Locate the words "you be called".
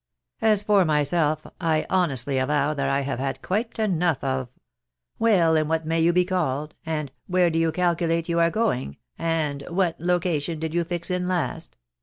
6.01-6.73